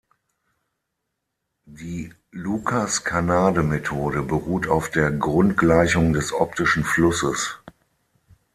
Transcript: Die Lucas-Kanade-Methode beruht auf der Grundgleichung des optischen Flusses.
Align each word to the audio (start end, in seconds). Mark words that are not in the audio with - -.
Die 1.67 2.11
Lucas-Kanade-Methode 2.31 4.23
beruht 4.23 4.67
auf 4.67 4.89
der 4.89 5.11
Grundgleichung 5.11 6.13
des 6.13 6.33
optischen 6.33 6.83
Flusses. 6.83 7.59